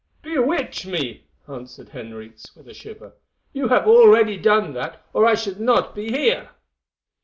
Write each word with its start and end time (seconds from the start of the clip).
"Bewitch 0.23 0.87
me!" 0.87 1.27
answered 1.47 1.89
Henriques 1.89 2.55
with 2.55 2.67
a 2.67 2.73
shiver. 2.73 3.13
"You 3.53 3.67
have 3.67 3.83
done 4.41 4.73
that 4.73 4.93
already, 5.13 5.13
or 5.13 5.27
I 5.27 5.35
should 5.35 5.59
not 5.59 5.93
be 5.93 6.09
here." 6.09 6.49